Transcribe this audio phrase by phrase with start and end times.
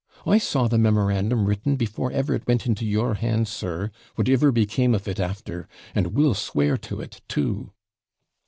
[0.25, 4.95] I saw the memorandum written before ever it went into your hands, sir, whatever became
[4.95, 7.71] of it after; and will swear to it, too.'